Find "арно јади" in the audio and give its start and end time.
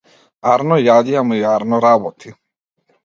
0.53-1.17